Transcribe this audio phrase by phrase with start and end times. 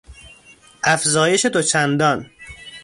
[0.83, 2.29] افزایش دو چندان